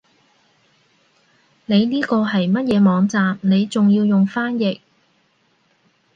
[1.67, 4.79] 你呢個係乜嘢網站你仲要用翻譯